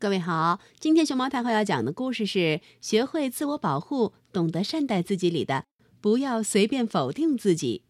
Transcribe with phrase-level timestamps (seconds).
[0.00, 2.38] 各位好，今天熊猫太后要讲的故事是
[2.80, 5.64] 《学会自我保护，懂得善待自己》里的
[6.00, 7.82] “不要随便否定自己”。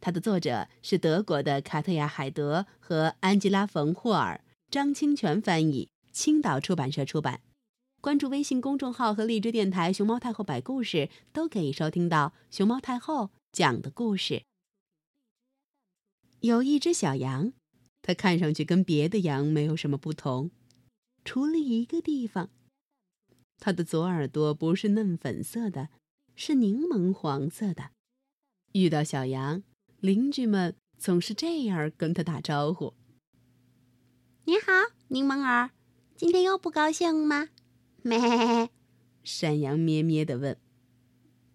[0.00, 7.42] 它的作者是德国的卡特亚·海德和安吉拉·冯霍尔，张清泉翻译，青岛出版社出版。
[8.00, 14.44] 关注微信公众号和荔枝电台“熊猫太后摆故事”，都可以收听到熊猫太后讲的故事。
[16.40, 17.52] 有一只小羊，
[18.00, 20.50] 它看上去跟别的羊没有什么不同。
[21.24, 22.50] 除了一个地方，
[23.58, 25.88] 它的左耳朵不是嫩粉色的，
[26.34, 27.90] 是柠檬黄色的。
[28.72, 29.62] 遇到小羊，
[30.00, 32.94] 邻居们总是这样跟他打招呼
[34.46, 35.70] ：“你好，柠檬耳，
[36.16, 37.50] 今天又不高兴吗？”
[38.02, 38.70] 咩，
[39.22, 40.58] 山羊咩咩的问：“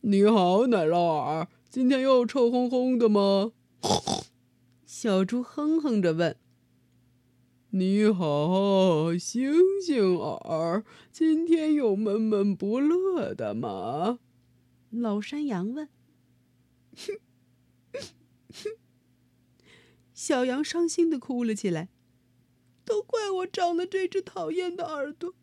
[0.01, 3.51] 你好，奶酪耳，今天又臭烘烘的吗？”
[4.85, 6.37] 小猪哼哼着问。
[7.71, 14.19] 你好，星星儿，今天有闷闷不乐的吗？
[14.89, 15.89] 老山羊问。
[20.13, 21.89] 小羊伤心的哭了起来。
[22.85, 25.35] 都怪我长了这只讨厌的耳朵，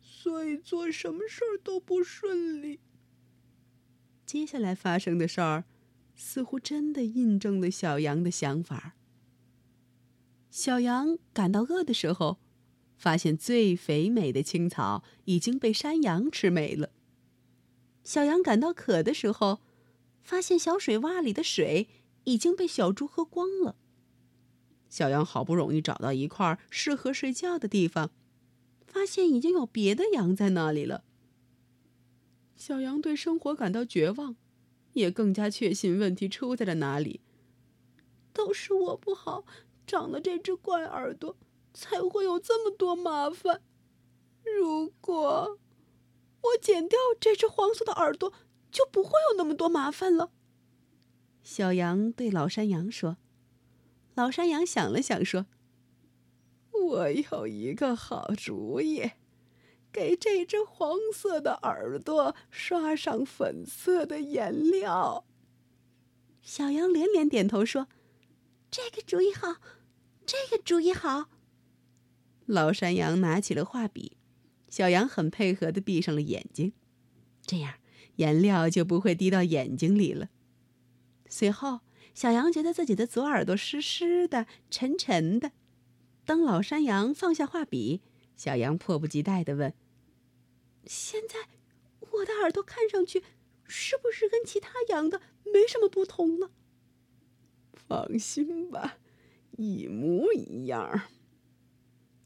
[0.00, 2.80] 所以做什么事儿都不顺利。
[4.26, 5.66] 接下来发生的事儿，
[6.16, 8.96] 似乎真的印证了小羊的想法。
[10.50, 12.38] 小羊感到饿的时候，
[12.98, 16.90] 发现最肥美的青草已经被山羊吃没了。
[18.02, 19.60] 小羊感到渴的时候，
[20.22, 21.88] 发现小水洼里的水
[22.24, 23.76] 已经被小猪喝光了。
[24.88, 28.10] 小羊好不容易找到一块适合睡觉的地方，
[28.86, 31.04] 发现已经有别的羊在那里了。
[32.56, 34.34] 小羊对生活感到绝望，
[34.94, 37.20] 也更加确信问题出在了哪里。
[38.32, 39.44] 都是我不好。
[39.90, 41.36] 长了这只怪耳朵，
[41.74, 43.60] 才会有这么多麻烦。
[44.44, 45.58] 如果
[46.42, 48.32] 我剪掉这只黄色的耳朵，
[48.70, 50.30] 就不会有那么多麻烦了。
[51.42, 53.16] 小羊对老山羊说
[54.14, 55.46] ：“老山羊想了想说，
[56.70, 59.10] 我有一个好主意，
[59.90, 65.24] 给这只黄色的耳朵刷上粉色的颜料。”
[66.40, 67.88] 小羊连连点头说
[68.70, 69.56] ：“这个主意好。”
[70.30, 71.28] 这个主意好。
[72.46, 74.16] 老山羊拿起了画笔，
[74.68, 76.72] 小羊很配合的闭上了眼睛，
[77.44, 77.74] 这样
[78.14, 80.28] 颜料就不会滴到眼睛里了。
[81.28, 81.80] 随后，
[82.14, 85.50] 小羊觉得自己的左耳朵湿湿的、沉沉的。
[86.24, 88.00] 当老山羊放下画笔，
[88.36, 89.74] 小羊迫不及待的问
[90.86, 91.48] ：“现在
[92.12, 93.24] 我的耳朵看上去
[93.64, 96.52] 是不是跟其他羊的没什么不同了？”
[97.74, 98.98] 放心吧。
[99.60, 101.02] 一模一样。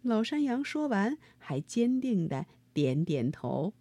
[0.03, 3.75] 老山羊说完，还坚定的点点头。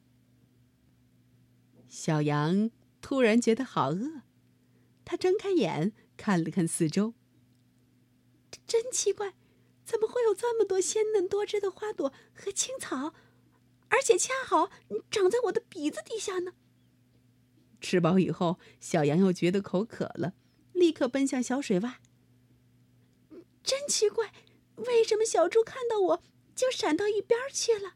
[1.88, 4.24] 小羊突然觉得好饿，
[5.06, 7.14] 它睁开眼看了看四周。
[8.66, 9.36] 真奇怪，
[9.86, 13.14] 怎么会有这么多鲜嫩多汁的花朵和青草，
[13.90, 14.72] 而且恰好
[15.12, 16.54] 长在我的鼻子底下呢？
[17.80, 20.34] 吃饱以后，小羊又觉得口渴了，
[20.72, 21.98] 立刻奔向小水洼。
[23.64, 24.32] 真奇怪，
[24.76, 26.24] 为什么小猪看到我
[26.56, 27.94] 就闪到一边去了？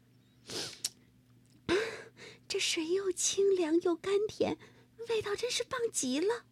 [2.48, 4.56] 这水又清凉又甘甜，
[5.10, 6.44] 味道真是棒极了。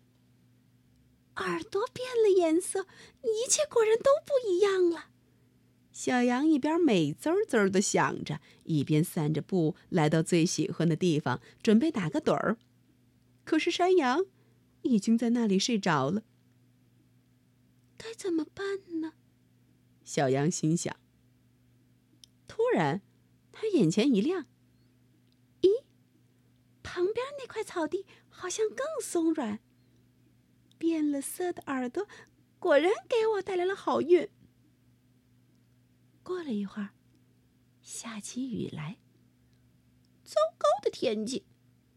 [1.36, 2.86] 耳朵变了颜色，
[3.22, 5.06] 一切果然都不一样了。
[5.90, 12.58] 小羊一边美滋滋的想着，一边散着步来到最喜欢的地方，准备打个盹儿。
[13.44, 14.26] 可是山羊
[14.82, 16.22] 已经在那里睡着了。
[17.98, 19.14] 该怎么办呢？
[20.04, 20.96] 小羊心想。
[22.46, 23.02] 突然，
[23.52, 24.46] 他眼前一亮。
[25.62, 25.82] 咦，
[26.82, 29.60] 旁边那块草地好像更松软。
[30.78, 32.06] 变了色的耳朵，
[32.58, 34.28] 果然给我带来了好运。
[36.22, 36.90] 过了一会儿，
[37.82, 38.98] 下起雨来。
[40.22, 41.44] 糟糕的天气！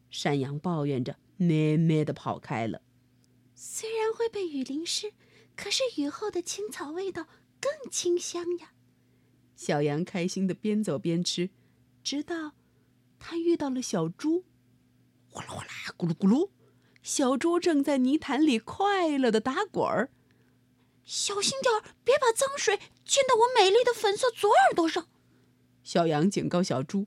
[0.10, 2.81] 山羊抱怨着，咩咩的跑开了。
[3.54, 5.13] 虽然会被雨淋湿。
[5.62, 7.28] 可是雨后的青草味道
[7.60, 8.72] 更清香呀！
[9.58, 11.50] 小羊开心的边走边吃，
[12.02, 12.54] 直到
[13.20, 14.46] 它遇到了小猪。
[15.30, 15.68] 呼啦呼啦，
[15.98, 16.52] 咕噜咕噜，
[17.04, 20.12] 小猪正在泥潭里快乐的打滚儿。
[21.04, 25.10] 小心点儿，别把脏水溅到我美丽的粉色左耳朵上！
[25.84, 27.06] 小羊警告小猪，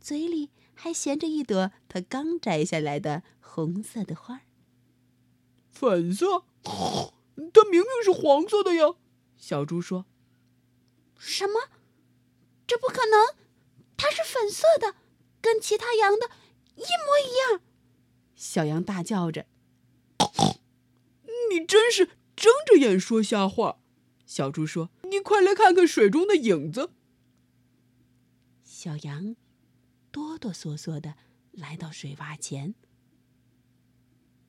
[0.00, 4.42] 嘴里还衔着一朵它刚摘下来的红色的花。
[5.72, 6.44] 粉色。
[7.52, 8.94] 它明明是黄色的呀！
[9.36, 10.04] 小猪说
[11.16, 11.70] ：“什么？
[12.66, 13.34] 这不可能！
[13.96, 14.96] 它是粉色的，
[15.40, 16.30] 跟其他羊的
[16.76, 17.62] 一模一样。
[18.34, 19.46] 小羊大叫着
[21.50, 22.06] ：“你真是
[22.36, 23.80] 睁着眼说瞎话！”
[24.26, 26.90] 小猪说：“你快来看看水中的影子。”
[28.62, 29.36] 小羊
[30.10, 31.16] 哆哆嗦嗦的
[31.50, 32.74] 来到水洼前，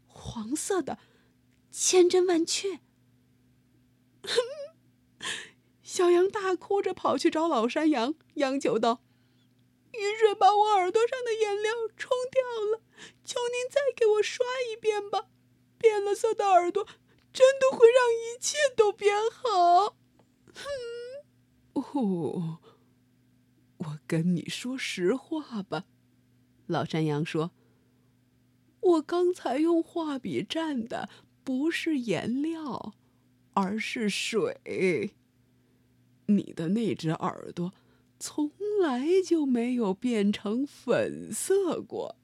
[0.07, 0.99] 黄色的，
[1.71, 2.81] 千真万确。
[5.81, 9.01] 小羊大哭着跑去找老山羊，央求道
[9.91, 12.41] ：“雨水把我耳朵上的颜料冲掉
[12.71, 12.81] 了，
[13.25, 15.27] 求您再给我刷一遍吧！
[15.77, 16.85] 变了色的耳朵
[17.33, 19.97] 真的会让一切都变好。”
[21.73, 22.59] 哦，
[23.77, 25.85] 我跟你说实话吧，
[26.67, 27.51] 老山羊说
[28.79, 31.09] ：“我刚才用画笔蘸的
[31.43, 32.93] 不是颜料，
[33.53, 35.13] 而是水。”
[36.27, 37.73] 你的那只耳朵，
[38.17, 38.51] 从
[38.81, 42.15] 来就没有变成粉色过。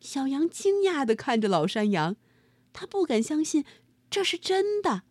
[0.00, 2.14] 小羊惊讶的看着老山羊，
[2.72, 3.64] 他不敢相信
[4.08, 5.02] 这是真的。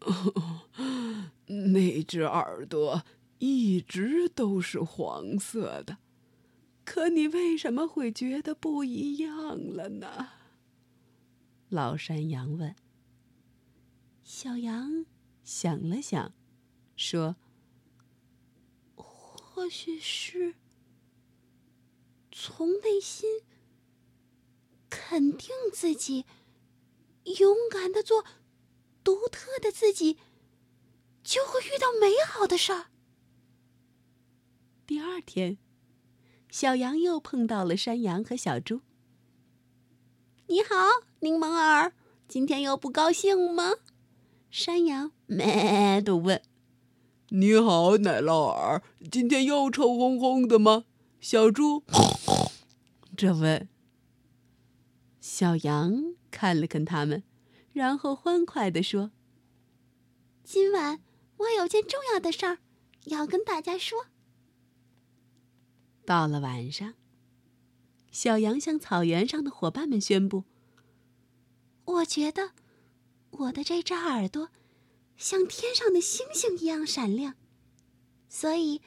[1.46, 3.02] 那只耳朵
[3.38, 5.98] 一直都是黄色的，
[6.84, 10.28] 可你为什么会觉得不一样了呢？
[11.74, 12.74] 老山羊问。
[14.22, 15.04] 小羊。
[15.42, 16.32] 想了想，
[16.96, 17.36] 说
[18.96, 20.54] ：“或许是
[22.32, 23.42] 从内心
[24.88, 26.24] 肯定自己，
[27.38, 28.24] 勇敢的做
[29.04, 30.16] 独特的自己，
[31.22, 32.86] 就会遇到美好的事儿。”
[34.86, 35.58] 第二天，
[36.50, 38.80] 小羊又碰到了山羊和小猪。
[40.48, 40.74] “你好，
[41.24, 41.94] 柠檬耳，
[42.28, 43.76] 今天又不高兴吗？”
[44.52, 46.42] 山羊咩的问
[47.30, 50.84] ：“你好，奶酪耳，今天又臭烘烘的吗？”
[51.18, 51.82] 小猪
[53.16, 53.66] 这问。
[55.18, 57.22] 小羊看了看他们，
[57.72, 59.10] 然后欢快的说
[60.44, 61.00] ：“今晚
[61.38, 62.58] 我有件重要的事儿
[63.04, 64.08] 要跟大家说。”
[66.04, 66.92] 到了晚上，
[68.10, 70.44] 小羊向草原上的伙伴们宣布
[71.84, 72.52] ：“我觉得。”
[73.38, 74.50] 我的这只耳朵，
[75.16, 77.34] 像天上的星星一样闪亮，
[78.28, 78.80] 所以，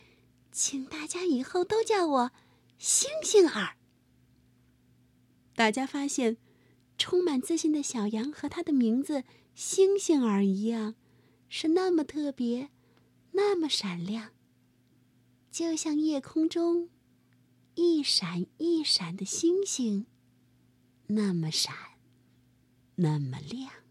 [0.53, 2.31] 请大家以后都叫我
[2.77, 3.75] 星星耳。
[5.53, 6.37] 大家发现，
[6.97, 10.95] 充满自信的小羊和它的名字星星耳一样，
[11.49, 12.69] 是那么特别，
[13.31, 14.31] 那么闪亮，
[15.51, 16.89] 就像夜空中
[17.75, 20.05] 一闪一闪的星星，
[21.07, 21.75] 那么闪，
[22.99, 23.86] 那么亮。